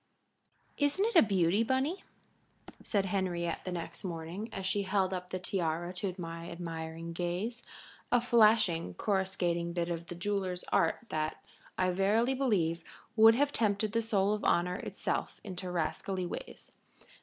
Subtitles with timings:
[0.79, 2.03] "Isn't it a beauty, Bunny,"
[2.81, 7.61] said Henriette the next morning, as she held up the tiara to my admiring gaze,
[8.11, 11.45] a flashing, coruscating bit of the jeweler's art that,
[11.77, 12.83] I verily believe,
[13.15, 16.71] would have tempted the soul of honor itself into rascally ways.